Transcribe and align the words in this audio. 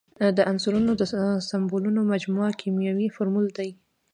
د 0.37 0.39
عنصرونو 0.51 0.91
د 0.97 1.01
سمبولونو 1.49 2.01
مجموعه 2.11 2.53
کیمیاوي 2.61 3.07
فورمول 3.15 3.47
دی. 3.57 3.69